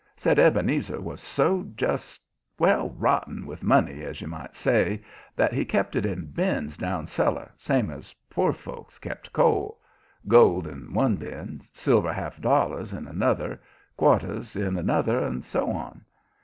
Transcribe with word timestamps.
Said 0.17 0.39
Ebenezer 0.39 0.99
was 0.99 1.21
so 1.21 1.69
just 1.75 2.23
well, 2.57 2.89
rotten 2.89 3.45
with 3.45 3.61
money, 3.63 4.01
as 4.03 4.19
you 4.19 4.25
might 4.25 4.55
say, 4.55 5.03
that 5.35 5.53
he 5.53 5.63
kept 5.63 5.95
it 5.95 6.07
in 6.07 6.31
bins 6.31 6.75
down 6.75 7.05
cellar, 7.05 7.53
same 7.55 7.91
as 7.91 8.15
poor 8.27 8.51
folks 8.51 8.97
kept 8.97 9.31
coal 9.31 9.79
gold 10.27 10.65
in 10.65 10.91
one 10.95 11.17
bin, 11.17 11.61
silver 11.71 12.11
half 12.11 12.41
dollars 12.41 12.93
in 12.93 13.05
another, 13.07 13.61
quarters 13.95 14.55
in 14.55 14.75
another, 14.75 15.19
and 15.19 15.45
so 15.45 15.69
on. 15.69 16.03